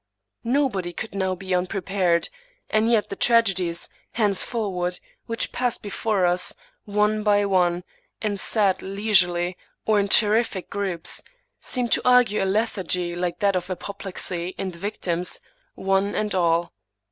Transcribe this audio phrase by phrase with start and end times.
[0.49, 2.29] Nobody could now be unprepared;
[2.71, 7.83] and yet the tragedies, hencefor ward, which passed before us, one by one,
[8.19, 11.21] in sad, leisurely, or in terrific groups,
[11.59, 15.39] seemed to argue a lethargy like that of apoplexy in the victims,
[15.75, 16.73] one and all.